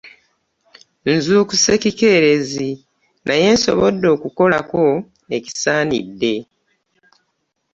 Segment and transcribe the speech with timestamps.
[1.13, 2.69] Nzuukuse kikeerezi
[3.27, 4.83] naye nsobodde okukolako
[5.37, 6.35] ekisaanidde.